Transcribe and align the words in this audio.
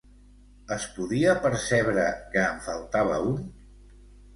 Es 0.75 0.87
podia 0.95 1.37
percebre 1.45 2.09
que 2.35 2.43
en 2.49 2.67
faltava 2.73 3.25
un? 3.33 3.41